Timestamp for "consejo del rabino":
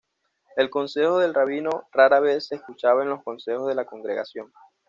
0.71-1.87